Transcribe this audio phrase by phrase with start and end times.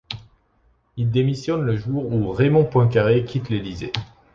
[0.97, 3.91] Il démissionne le jour où Raymond Poincaré quitte l'Elysée.